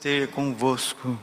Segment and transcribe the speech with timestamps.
[0.00, 1.18] esteja convosco.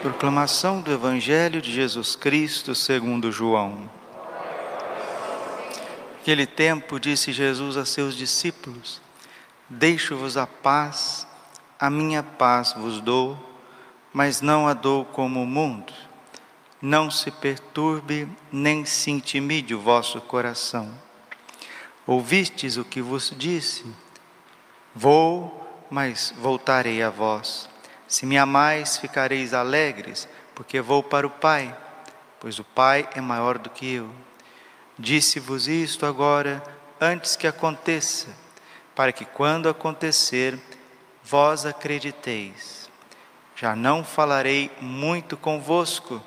[0.00, 3.90] Proclamação do Evangelho de Jesus Cristo segundo João.
[6.16, 9.02] Naquele tempo disse Jesus a seus discípulos:
[9.68, 11.26] Deixo-vos a paz,
[11.78, 13.38] a minha paz vos dou,
[14.10, 15.92] mas não a dou como o mundo.
[16.80, 20.90] Não se perturbe nem se intimide o vosso coração.
[22.06, 23.84] Ouvistes o que vos disse?
[24.94, 27.68] Vou mas voltarei a vós.
[28.08, 31.76] Se me amais, ficareis alegres, porque vou para o Pai,
[32.40, 34.10] pois o Pai é maior do que eu.
[34.98, 36.62] Disse-vos isto agora,
[37.00, 38.28] antes que aconteça,
[38.94, 40.58] para que quando acontecer,
[41.22, 42.88] vós acrediteis.
[43.56, 46.22] Já não falarei muito convosco,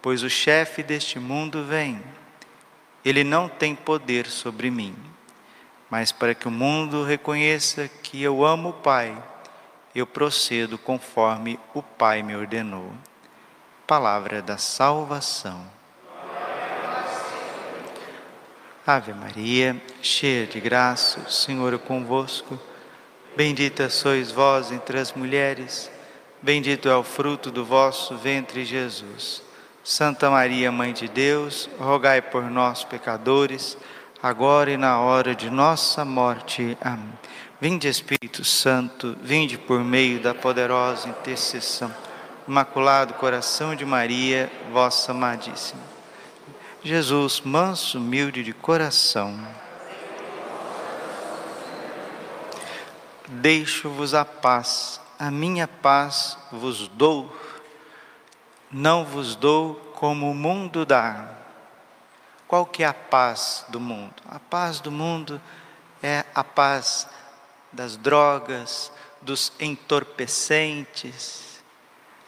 [0.00, 2.02] pois o chefe deste mundo vem.
[3.04, 5.11] Ele não tem poder sobre mim
[5.92, 9.14] mas para que o mundo reconheça que eu amo o Pai,
[9.94, 12.90] eu procedo conforme o Pai me ordenou.
[13.86, 15.62] Palavra da salvação.
[18.86, 22.58] Ave Maria, cheia de graça, o Senhor é convosco.
[23.36, 25.90] Bendita sois vós entre as mulheres,
[26.40, 29.42] bendito é o fruto do vosso ventre, Jesus.
[29.84, 33.76] Santa Maria, Mãe de Deus, rogai por nós, pecadores,
[34.22, 36.78] agora e na hora de nossa morte.
[36.80, 37.12] Amém.
[37.60, 41.92] Vinde, Espírito Santo, vinde por meio da poderosa intercessão.
[42.46, 45.80] Imaculado coração de Maria, vossa amadíssima.
[46.84, 49.38] Jesus, manso, humilde de coração.
[53.28, 57.34] Deixo-vos a paz, a minha paz vos dou.
[58.70, 61.41] Não vos dou como o mundo dá.
[62.52, 64.12] Qual que é a paz do mundo?
[64.28, 65.40] A paz do mundo
[66.02, 67.08] é a paz
[67.72, 71.62] das drogas, dos entorpecentes,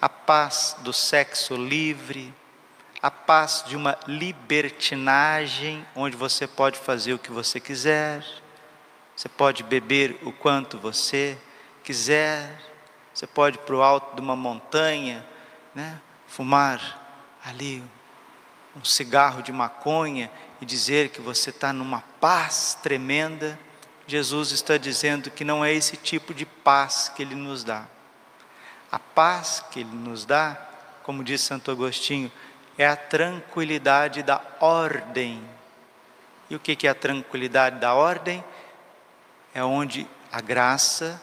[0.00, 2.32] a paz do sexo livre,
[3.02, 8.24] a paz de uma libertinagem onde você pode fazer o que você quiser,
[9.14, 11.36] você pode beber o quanto você
[11.82, 12.62] quiser,
[13.12, 15.22] você pode ir para o alto de uma montanha,
[15.74, 17.84] né, fumar ali
[18.76, 20.30] um cigarro de maconha
[20.60, 23.58] e dizer que você está numa paz tremenda,
[24.06, 27.86] Jesus está dizendo que não é esse tipo de paz que Ele nos dá.
[28.90, 30.60] A paz que Ele nos dá,
[31.02, 32.30] como diz Santo Agostinho,
[32.76, 35.42] é a tranquilidade da ordem.
[36.50, 38.44] E o que é a tranquilidade da ordem?
[39.54, 41.20] É onde a graça,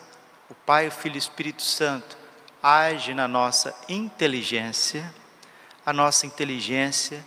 [0.50, 2.18] o Pai, o Filho e o Espírito Santo
[2.64, 5.14] age na nossa inteligência,
[5.86, 7.24] a nossa inteligência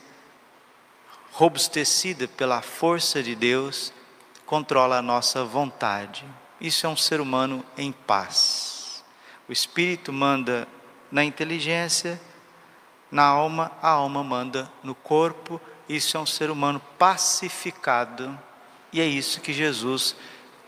[1.35, 3.93] robustecida pela força de Deus,
[4.47, 6.25] controla a nossa vontade.
[6.61, 9.05] Isso é um ser humano em paz.
[9.49, 10.69] O espírito manda
[11.11, 12.21] na inteligência,
[13.11, 15.61] na alma, a alma manda no corpo.
[15.89, 18.39] Isso é um ser humano pacificado.
[18.93, 20.15] E é isso que Jesus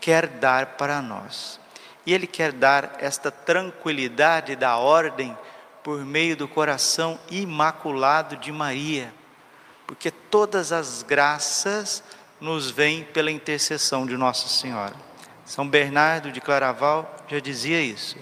[0.01, 1.61] quer dar para nós.
[2.05, 5.35] E Ele quer dar esta tranquilidade da ordem
[5.81, 9.13] por meio do coração imaculado de Maria
[9.87, 12.03] porque todas as graças
[12.39, 14.93] nos vêm pela intercessão de Nossa Senhora.
[15.45, 18.17] São Bernardo de Claraval já dizia isso.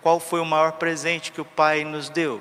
[0.00, 2.40] Qual foi o maior presente que o Pai nos deu?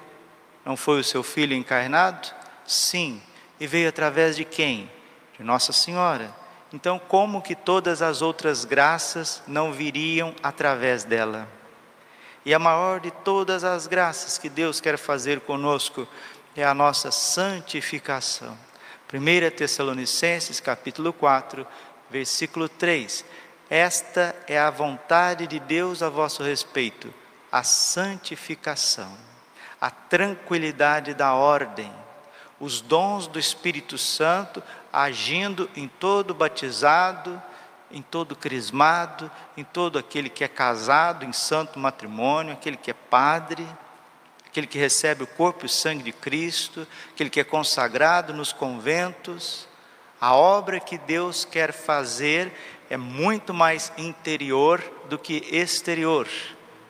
[0.63, 2.29] Não foi o seu filho encarnado?
[2.65, 3.21] Sim.
[3.59, 4.89] E veio através de quem?
[5.37, 6.33] De Nossa Senhora.
[6.71, 11.47] Então, como que todas as outras graças não viriam através dela?
[12.45, 16.07] E a maior de todas as graças que Deus quer fazer conosco
[16.57, 18.57] é a nossa santificação.
[19.13, 21.65] 1 Tessalonicenses capítulo 4,
[22.09, 23.23] versículo 3.
[23.69, 27.13] Esta é a vontade de Deus a vosso respeito,
[27.51, 29.15] a santificação,
[29.79, 31.93] a tranquilidade da ordem,
[32.59, 37.39] os dons do Espírito Santo agindo em todo batizado,
[37.91, 42.95] em todo crismado, em todo aquele que é casado em santo matrimônio, aquele que é
[42.95, 43.65] padre
[44.57, 48.51] aquele que recebe o corpo e o sangue de Cristo, aquele que é consagrado nos
[48.51, 49.67] conventos.
[50.19, 52.51] A obra que Deus quer fazer
[52.89, 56.27] é muito mais interior do que exterior.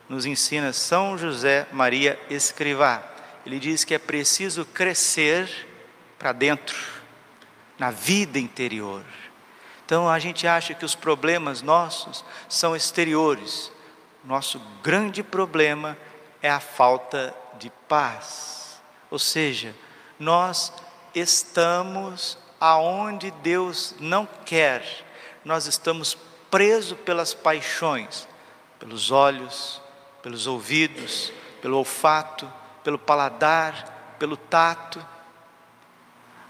[0.08, 3.02] Nos ensina São José Maria Escrivá.
[3.44, 5.68] Ele diz que é preciso crescer
[6.18, 6.74] para dentro,
[7.78, 9.04] na vida interior.
[9.84, 13.70] Então a gente acha que os problemas nossos são exteriores.
[14.24, 15.98] Nosso grande problema
[16.42, 18.80] é a falta de paz.
[19.10, 19.74] Ou seja,
[20.18, 20.72] nós
[21.14, 24.84] estamos aonde Deus não quer,
[25.44, 26.16] nós estamos
[26.50, 28.26] presos pelas paixões,
[28.78, 29.80] pelos olhos,
[30.22, 32.50] pelos ouvidos, pelo olfato,
[32.82, 35.04] pelo paladar, pelo tato.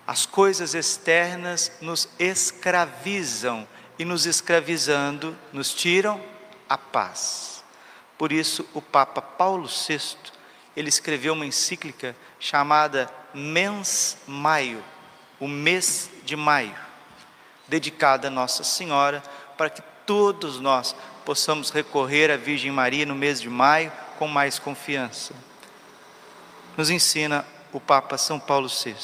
[0.06, 3.68] As coisas externas nos escravizam
[3.98, 6.20] e nos escravizando nos tiram
[6.68, 7.64] a paz.
[8.16, 10.16] Por isso o Papa Paulo VI,
[10.78, 14.84] ele escreveu uma encíclica chamada Mens Maio,
[15.40, 16.74] o mês de maio,
[17.66, 19.20] dedicada a Nossa Senhora,
[19.56, 20.94] para que todos nós
[21.24, 23.90] possamos recorrer à Virgem Maria no mês de maio
[24.20, 25.34] com mais confiança.
[26.76, 28.94] Nos ensina o Papa São Paulo VI.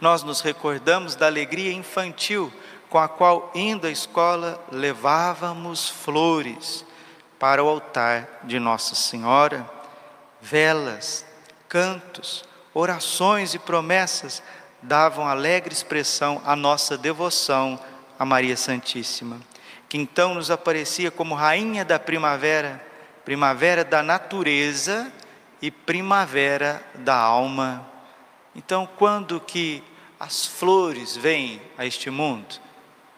[0.00, 2.52] Nós nos recordamos da alegria infantil
[2.90, 6.84] com a qual, indo à escola, levávamos flores
[7.38, 9.73] para o altar de Nossa Senhora,
[10.44, 11.24] velas,
[11.70, 12.44] cantos,
[12.74, 14.42] orações e promessas
[14.82, 17.80] davam alegre expressão à nossa devoção
[18.18, 19.40] a Maria Santíssima,
[19.88, 22.84] que então nos aparecia como rainha da primavera,
[23.24, 25.10] primavera da natureza
[25.62, 27.88] e primavera da alma.
[28.54, 29.82] Então, quando que
[30.20, 32.60] as flores vêm a este mundo?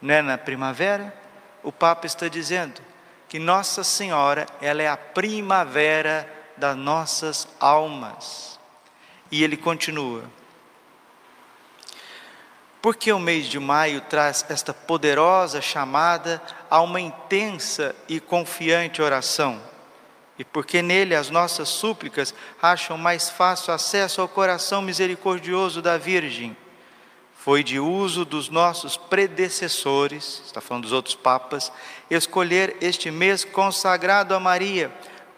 [0.01, 1.13] Não é na primavera?
[1.65, 2.81] O Papa está dizendo
[3.29, 8.59] que Nossa Senhora, ela é a primavera das nossas almas.
[9.31, 10.25] E ele continua:
[12.87, 19.61] porque o mês de maio traz esta poderosa chamada a uma intensa e confiante oração.
[20.39, 22.33] E porque nele as nossas súplicas
[22.63, 26.57] acham mais fácil acesso ao coração misericordioso da Virgem.
[27.37, 31.73] Foi de uso dos nossos predecessores, está falando dos outros papas,
[32.09, 34.93] escolher este mês consagrado a Maria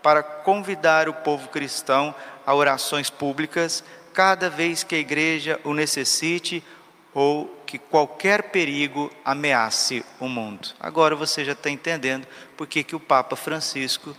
[0.08, 2.14] para convidar o povo cristão
[2.46, 3.84] a orações públicas
[4.14, 6.64] cada vez que a igreja o necessite
[7.12, 10.70] ou que qualquer perigo ameace o mundo.
[10.80, 12.26] Agora você já está entendendo
[12.56, 14.16] por que, que o Papa Francisco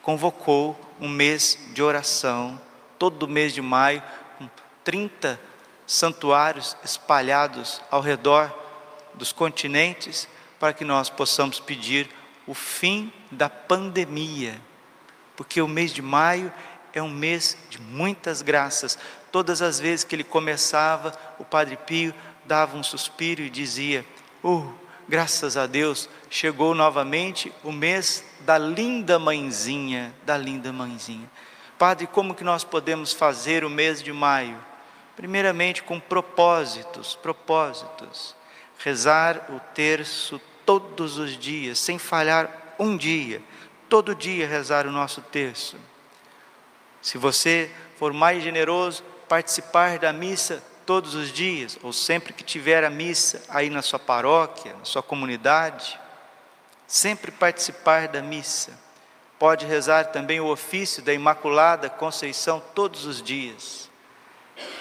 [0.00, 2.58] convocou um mês de oração,
[2.98, 4.02] todo mês de maio,
[4.38, 4.48] com
[4.82, 5.38] 30
[5.86, 8.50] santuários espalhados ao redor
[9.12, 10.26] dos continentes,
[10.58, 12.08] para que nós possamos pedir
[12.46, 14.58] o fim da pandemia,
[15.42, 16.52] porque o mês de maio
[16.92, 18.96] é um mês de muitas graças.
[19.32, 24.06] Todas as vezes que ele começava, o Padre Pio dava um suspiro e dizia:
[24.40, 24.68] Oh,
[25.08, 31.28] graças a Deus, chegou novamente o mês da linda mãezinha, da linda mãezinha.
[31.76, 34.64] Padre, como que nós podemos fazer o mês de maio?
[35.16, 38.36] Primeiramente com propósitos, propósitos.
[38.78, 43.42] Rezar o terço todos os dias, sem falhar um dia.
[43.92, 45.76] Todo dia rezar o nosso terço.
[47.02, 52.84] Se você for mais generoso, participar da missa todos os dias, ou sempre que tiver
[52.84, 56.00] a missa aí na sua paróquia, na sua comunidade,
[56.86, 58.72] sempre participar da missa.
[59.38, 63.90] Pode rezar também o ofício da Imaculada Conceição todos os dias.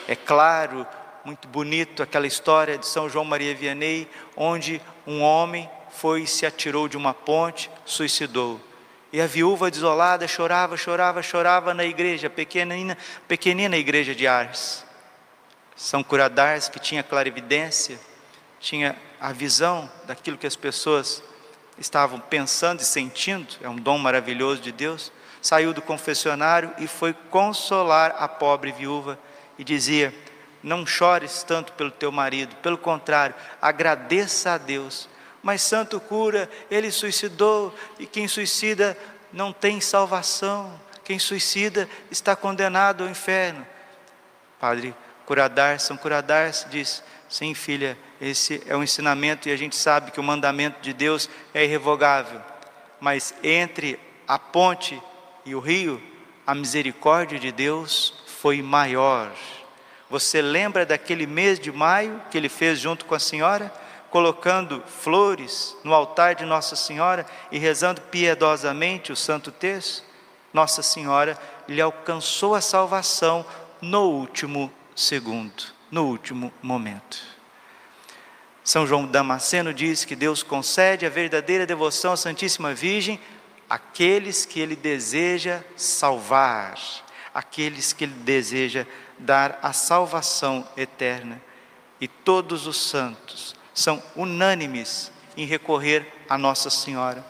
[0.07, 0.87] É claro,
[1.25, 6.45] muito bonito aquela história de São João Maria Vianney, onde um homem foi e se
[6.45, 8.70] atirou de uma ponte, suicidou.
[9.13, 12.97] E a viúva desolada chorava, chorava, chorava na igreja, pequenina,
[13.27, 14.85] pequenina igreja de Ars.
[15.75, 17.99] São Curadars, que tinha clarividência,
[18.59, 21.21] tinha a visão daquilo que as pessoas
[21.77, 25.11] estavam pensando e sentindo, é um dom maravilhoso de Deus.
[25.41, 29.17] Saiu do confessionário e foi consolar a pobre viúva
[29.57, 30.13] e dizia:
[30.61, 35.09] Não chores tanto pelo teu marido, pelo contrário, agradeça a Deus
[35.41, 38.97] mas santo cura, ele suicidou e quem suicida
[39.33, 40.79] não tem salvação.
[41.03, 43.65] Quem suicida está condenado ao inferno.
[44.59, 44.95] Padre
[45.25, 50.19] Curadar, São Curadar diz: sim, filha, esse é o ensinamento e a gente sabe que
[50.19, 52.41] o mandamento de Deus é irrevogável.
[52.99, 55.01] Mas entre a ponte
[55.43, 56.01] e o rio,
[56.45, 59.31] a misericórdia de Deus foi maior.
[60.09, 63.73] Você lembra daquele mês de maio que ele fez junto com a senhora?
[64.11, 70.05] Colocando flores no altar de Nossa Senhora e rezando piedosamente o Santo Terço,
[70.53, 73.45] Nossa Senhora lhe alcançou a salvação
[73.81, 77.19] no último segundo, no último momento.
[78.63, 83.19] São João Damasceno diz que Deus concede a verdadeira devoção à Santíssima Virgem
[83.69, 86.77] àqueles que Ele deseja salvar,
[87.33, 88.85] àqueles que Ele deseja
[89.17, 91.41] dar a salvação eterna.
[91.99, 97.25] E todos os santos, são unânimes em recorrer a Nossa Senhora.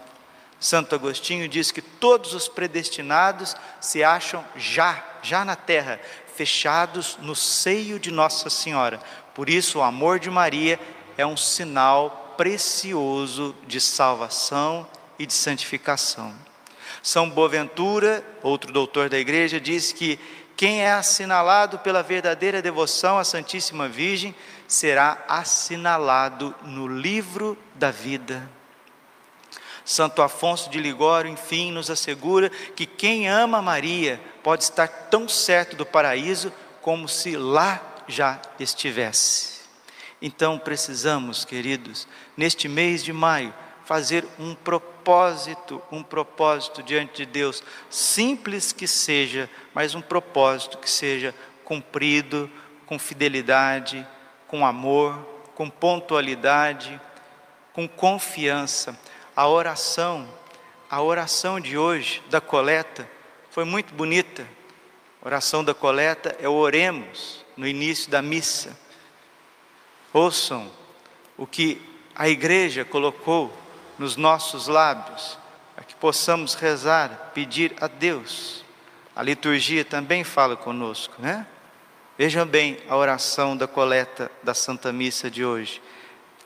[0.59, 5.99] Santo Agostinho diz que todos os predestinados se acham já, já na terra,
[6.35, 8.99] fechados no seio de Nossa Senhora.
[9.33, 10.79] Por isso, o amor de Maria
[11.17, 16.33] é um sinal precioso de salvação e de santificação.
[17.01, 20.19] São Boaventura, outro doutor da igreja, diz que
[20.61, 24.35] quem é assinalado pela verdadeira devoção à Santíssima Virgem
[24.67, 28.47] será assinalado no livro da vida.
[29.83, 35.75] Santo Afonso de Ligório, enfim, nos assegura que quem ama Maria pode estar tão certo
[35.75, 39.61] do paraíso como se lá já estivesse.
[40.21, 43.51] Então precisamos, queridos, neste mês de maio,
[43.83, 44.90] fazer um propósito,
[45.91, 52.49] um propósito diante de Deus, simples que seja, mas um propósito que seja cumprido
[52.85, 54.05] com fidelidade,
[54.47, 55.17] com amor,
[55.55, 56.99] com pontualidade,
[57.73, 58.97] com confiança.
[59.35, 60.27] A oração,
[60.89, 63.09] a oração de hoje da coleta
[63.49, 64.47] foi muito bonita.
[65.21, 68.77] A oração da coleta é o oremos no início da missa.
[70.11, 70.69] Ouçam
[71.37, 71.81] o que
[72.15, 73.55] a igreja colocou
[74.01, 75.37] nos nossos lábios,
[75.75, 78.65] para que possamos rezar, pedir a Deus.
[79.15, 81.45] A liturgia também fala conosco, né?
[82.17, 85.79] Vejam bem a oração da coleta da Santa Missa de hoje.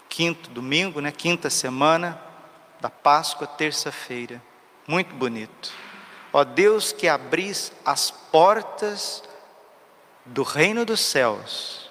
[0.09, 1.13] Quinto domingo, né?
[1.13, 2.21] Quinta semana
[2.81, 4.43] da Páscoa, terça-feira.
[4.85, 5.71] Muito bonito.
[6.33, 9.23] Ó Deus que abris as portas
[10.25, 11.89] do reino dos céus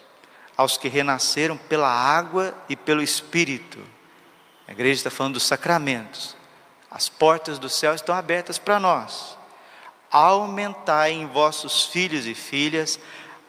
[0.59, 3.94] aos que renasceram pela água e pelo Espírito.
[4.67, 6.37] A igreja está falando dos sacramentos.
[6.91, 9.37] As portas do céu estão abertas para nós.
[10.11, 12.99] Aumentai em vossos filhos e filhas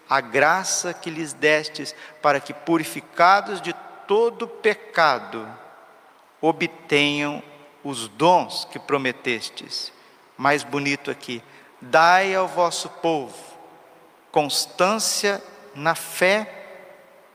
[0.09, 3.73] a graça que lhes destes, para que, purificados de
[4.07, 5.47] todo pecado,
[6.41, 7.41] obtenham
[7.83, 9.91] os dons que prometestes.
[10.37, 11.41] Mais bonito aqui:
[11.81, 13.55] dai ao vosso povo
[14.31, 15.41] constância
[15.73, 16.65] na fé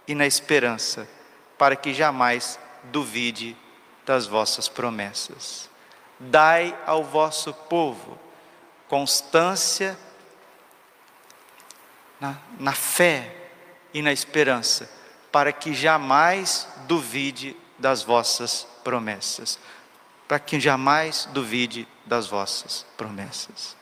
[0.06, 1.08] e na esperança,
[1.56, 3.56] para que jamais duvide
[4.10, 5.70] das vossas promessas.
[6.18, 8.18] Dai ao vosso povo
[8.88, 9.96] constância
[12.18, 13.32] na, na fé
[13.94, 14.90] e na esperança,
[15.30, 19.60] para que jamais duvide das vossas promessas.
[20.26, 23.76] Para que jamais duvide das vossas promessas.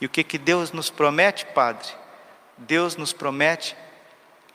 [0.00, 1.88] E o que, que Deus nos promete, Padre?
[2.56, 3.76] Deus nos promete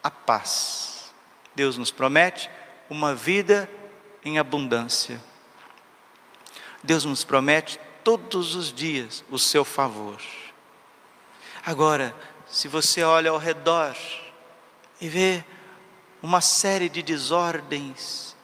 [0.01, 1.13] a paz.
[1.53, 2.49] Deus nos promete
[2.89, 3.69] uma vida
[4.23, 5.21] em abundância.
[6.83, 10.21] Deus nos promete todos os dias o seu favor.
[11.65, 12.15] Agora,
[12.45, 13.95] se você olha ao redor
[14.99, 15.43] e vê
[16.21, 18.35] uma série de desordens,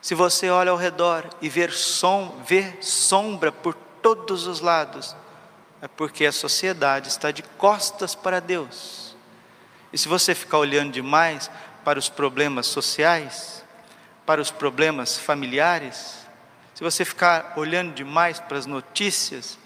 [0.00, 5.16] se você olha ao redor e vê, som, vê sombra por todos os lados,
[5.80, 9.16] é porque a sociedade está de costas para Deus.
[9.92, 11.50] E se você ficar olhando demais,
[11.86, 13.64] para os problemas sociais,
[14.26, 16.26] para os problemas familiares,
[16.74, 19.58] se você ficar olhando demais para as notícias,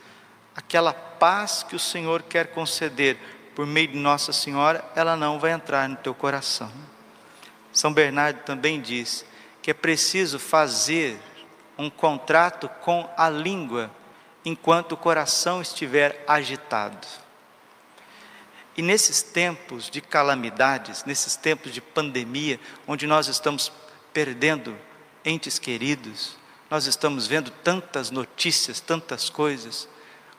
[0.55, 3.17] aquela paz que o Senhor quer conceder
[3.55, 6.71] por meio de Nossa Senhora, ela não vai entrar no teu coração.
[7.73, 9.25] São Bernardo também diz
[9.63, 11.19] que é preciso fazer
[11.77, 13.91] um contrato com a língua
[14.45, 17.07] enquanto o coração estiver agitado.
[18.77, 23.73] E nesses tempos de calamidades, nesses tempos de pandemia, onde nós estamos
[24.13, 24.77] perdendo
[25.25, 26.37] entes queridos,
[26.71, 29.89] nós estamos vendo tantas notícias, tantas coisas,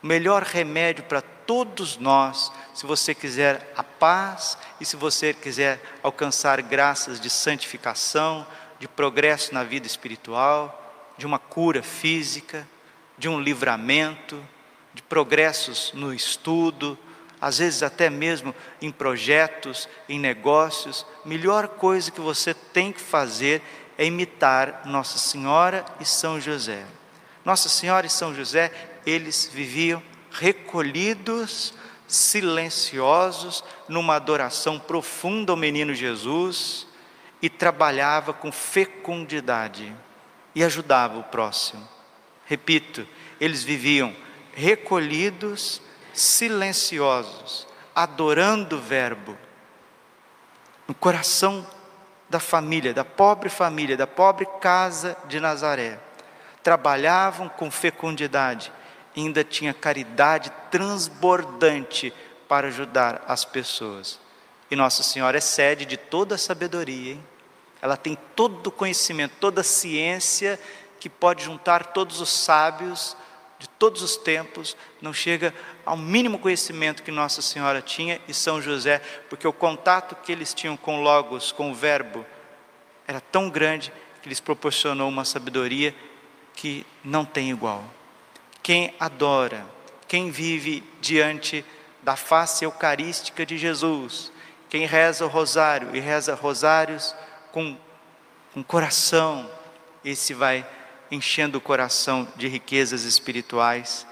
[0.02, 5.82] o melhor remédio para todos nós, se você quiser a paz e se você quiser
[6.02, 8.48] alcançar graças de santificação,
[8.80, 12.68] de progresso na vida espiritual, de uma cura física,
[13.18, 14.44] de um livramento,
[14.94, 16.98] de progressos no estudo,
[17.42, 23.64] às vezes até mesmo em projetos, em negócios, melhor coisa que você tem que fazer
[23.98, 26.86] é imitar Nossa Senhora e São José.
[27.44, 28.72] Nossa Senhora e São José,
[29.06, 31.74] eles viviam recolhidos,
[32.08, 36.88] silenciosos, numa adoração profunda ao menino Jesus
[37.42, 39.94] e trabalhava com fecundidade
[40.54, 41.88] e ajudava o próximo.
[42.46, 43.08] Repito,
[43.40, 44.16] eles viviam
[44.54, 45.82] recolhidos,
[46.14, 49.38] silenciosos, adorando o Verbo,
[50.88, 51.66] no coração
[52.30, 56.00] da família, da pobre família, da pobre casa de Nazaré.
[56.64, 58.72] Trabalhavam com fecundidade,
[59.16, 62.14] ainda tinha caridade transbordante
[62.48, 64.20] para ajudar as pessoas.
[64.70, 67.24] E Nossa Senhora é sede de toda a sabedoria, hein?
[67.82, 70.60] ela tem todo o conhecimento, toda a ciência
[71.00, 73.18] que pode juntar todos os sábios
[73.62, 75.54] de todos os tempos, não chega
[75.86, 79.00] ao mínimo conhecimento que Nossa Senhora tinha e São José,
[79.30, 82.26] porque o contato que eles tinham com Logos, com o Verbo,
[83.08, 85.96] era tão grande que lhes proporcionou uma sabedoria
[86.56, 87.84] que não tem igual.
[88.64, 89.66] Quem adora
[90.12, 91.64] quem vive diante
[92.04, 94.30] da face eucarística de Jesus,
[94.70, 97.16] quem reza o rosário e reza rosários
[97.54, 97.78] com,
[98.54, 99.50] com coração,
[100.04, 100.68] esse vai
[101.12, 104.08] enchendo o coração de riquezas espirituais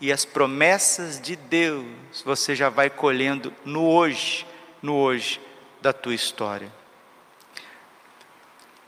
[0.00, 1.86] e as promessas de Deus
[2.24, 4.46] você já vai colhendo no hoje,
[4.82, 5.40] no hoje
[5.80, 6.72] da tua história.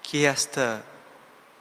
[0.02, 0.84] Que esta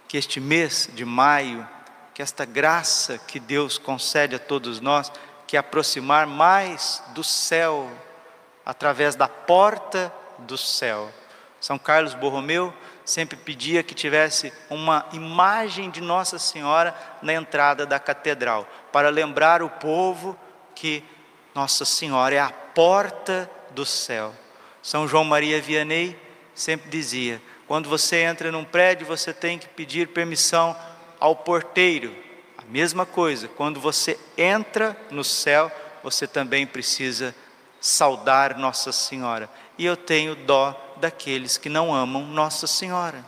[0.08, 1.66] que este mês de maio,
[2.14, 5.10] que esta graça que Deus concede a todos nós,
[5.48, 7.90] que é aproximar mais do céu
[8.66, 11.10] através da porta do céu.
[11.62, 12.74] São Carlos Borromeu
[13.06, 19.62] sempre pedia que tivesse uma imagem de Nossa Senhora na entrada da catedral, para lembrar
[19.62, 20.38] o povo
[20.76, 21.04] que
[21.54, 24.34] Nossa Senhora é a porta do céu.
[24.82, 26.18] São João Maria Vianney
[26.54, 30.76] sempre dizia: quando você entra num prédio, você tem que pedir permissão
[31.20, 32.16] ao porteiro.
[32.58, 35.72] A mesma coisa, quando você entra no céu,
[36.04, 37.36] você também precisa
[37.80, 39.50] saudar Nossa Senhora.
[39.82, 43.26] E eu tenho dó daqueles que não amam Nossa Senhora.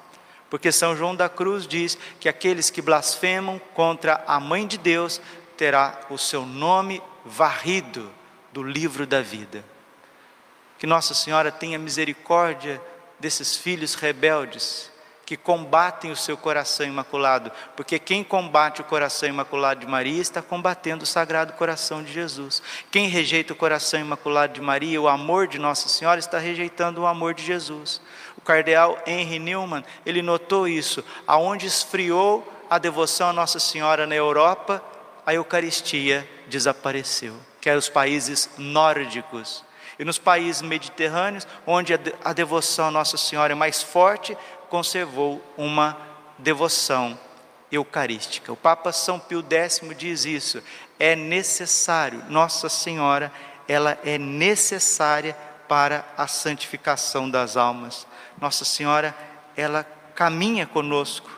[0.52, 5.20] Porque São João da Cruz diz que aqueles que blasfemam contra a mãe de Deus
[5.58, 8.12] terá o seu nome varrido
[8.52, 9.66] do livro da vida.
[10.78, 12.80] Que Nossa Senhora tenha misericórdia
[13.20, 14.92] desses filhos rebeldes
[15.34, 20.44] que combatem o seu coração imaculado, porque quem combate o coração imaculado de Maria está
[20.44, 22.62] combatendo o sagrado coração de Jesus.
[22.92, 27.08] Quem rejeita o coração imaculado de Maria, o amor de Nossa Senhora, está rejeitando o
[27.08, 28.00] amor de Jesus.
[28.38, 34.14] O cardeal Henry Newman, ele notou isso, aonde esfriou a devoção a Nossa Senhora na
[34.14, 34.84] Europa,
[35.26, 39.66] a Eucaristia desapareceu, que eram os países nórdicos.
[39.98, 44.36] E nos países mediterrâneos, onde a devoção a Nossa Senhora é mais forte,
[44.74, 45.96] conservou uma
[46.40, 47.16] devoção
[47.72, 48.52] eucarística.
[48.52, 50.64] O Papa São Pio X diz isso.
[50.98, 53.32] É necessário, Nossa Senhora,
[53.68, 55.38] ela é necessária
[55.68, 58.08] para a santificação das almas.
[58.42, 59.16] Nossa Senhora,
[59.56, 59.84] ela
[60.16, 61.30] caminha conosco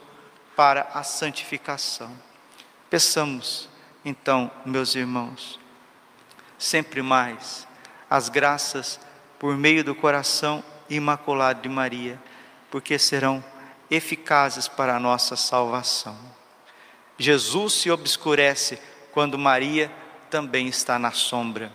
[0.56, 2.17] para a santificação.
[2.89, 3.67] Peçamos,
[4.06, 5.60] então, meus irmãos,
[6.58, 7.67] sempre mais
[8.10, 8.98] as graças
[9.38, 12.17] por meio do coração imaculado de Maria
[12.76, 13.42] porque serão
[13.90, 16.18] eficazes para a nossa salvação.
[17.18, 18.78] Jesus se obscurece
[19.14, 19.90] quando Maria
[20.30, 21.72] também está na sombra.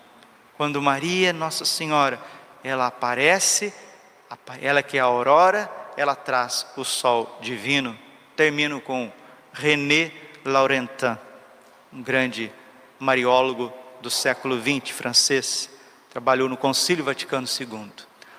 [0.59, 2.21] Quando Maria, Nossa Senhora,
[2.63, 3.73] ela aparece,
[4.61, 7.99] ela que é a aurora, ela traz o sol divino.
[8.37, 9.11] Termino com
[9.55, 10.13] René
[10.45, 11.17] Laurentin,
[11.91, 12.53] um grande
[12.99, 15.71] mariólogo do século XX francês,
[16.11, 17.91] trabalhou no Concílio Vaticano II.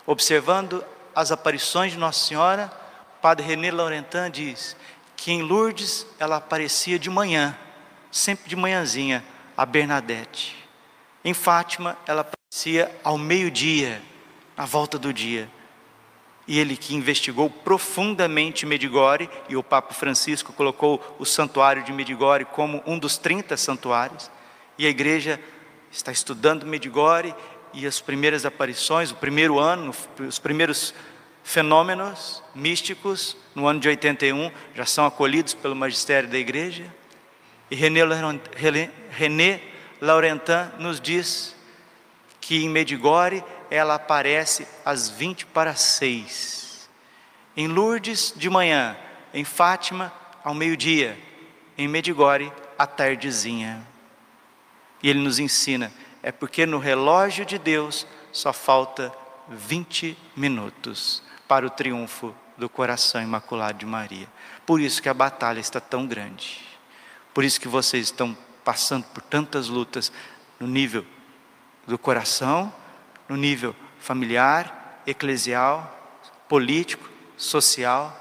[0.06, 2.71] Observando as aparições de Nossa Senhora,
[3.21, 4.76] padre René Laurentin diz
[5.15, 7.56] que em Lourdes ela aparecia de manhã,
[8.12, 9.24] sempre de manhãzinha,
[9.56, 10.58] a Bernadette.
[11.24, 14.02] Em Fátima ela aparecia ao meio-dia,
[14.58, 15.50] na volta do dia.
[16.47, 22.45] E ele que investigou profundamente Medigore, e o Papa Francisco colocou o santuário de Medigore
[22.45, 24.32] como um dos 30 santuários,
[24.78, 25.39] e a igreja
[25.91, 27.36] está estudando Medigore
[27.73, 30.93] e as primeiras aparições, o primeiro ano, os primeiros
[31.43, 36.86] fenômenos místicos no ano de 81 já são acolhidos pelo magistério da igreja.
[37.69, 39.62] E René,
[39.99, 41.55] Laurentin nos diz
[42.39, 46.89] que em Medigore ela aparece às 20 para 6.
[47.55, 48.97] Em Lourdes de manhã,
[49.34, 50.12] em Fátima
[50.43, 51.17] ao meio-dia,
[51.77, 53.88] em Medigore à tardezinha.
[55.01, 55.91] E ele nos ensina
[56.23, 59.12] é porque no relógio de Deus só falta
[59.49, 64.27] 20 minutos para o triunfo do coração imaculado de Maria.
[64.65, 66.60] Por isso que a batalha está tão grande.
[67.34, 70.12] Por isso que vocês estão passando por tantas lutas
[70.60, 71.05] no nível
[71.88, 72.71] do coração,
[73.27, 75.97] no nível familiar, eclesial,
[76.47, 78.17] político, social,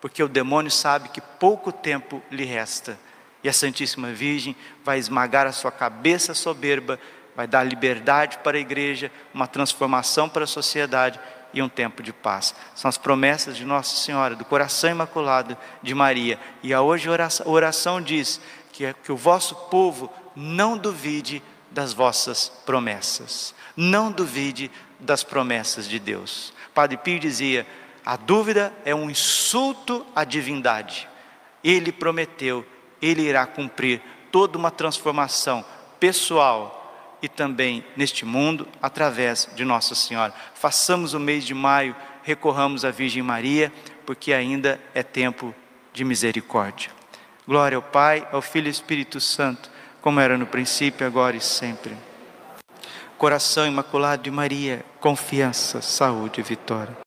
[0.00, 2.98] porque o demônio sabe que pouco tempo lhe resta
[3.42, 6.98] e a Santíssima Virgem vai esmagar a sua cabeça soberba
[7.36, 11.18] vai dar liberdade para a igreja, uma transformação para a sociedade
[11.52, 12.54] e um tempo de paz.
[12.74, 16.38] São as promessas de Nossa Senhora, do coração imaculado de Maria.
[16.62, 18.40] E a hoje a oração, oração diz
[18.72, 23.54] que, é, que o vosso povo não duvide das vossas promessas.
[23.76, 26.52] Não duvide das promessas de Deus.
[26.74, 27.66] Padre Pio dizia:
[28.04, 31.08] a dúvida é um insulto à divindade.
[31.62, 32.66] Ele prometeu,
[33.00, 35.64] ele irá cumprir toda uma transformação
[35.98, 36.83] pessoal,
[37.24, 40.34] e também neste mundo através de Nossa Senhora.
[40.54, 43.72] Façamos o mês de maio, recorramos à Virgem Maria,
[44.04, 45.54] porque ainda é tempo
[45.92, 46.90] de misericórdia.
[47.46, 49.70] Glória ao Pai, ao Filho e ao Espírito Santo
[50.04, 51.96] como era no princípio, agora e sempre.
[53.16, 56.94] Coração imaculado de Maria, confiança, saúde e vitória.